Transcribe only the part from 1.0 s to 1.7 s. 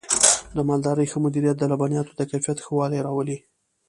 ښه مدیریت د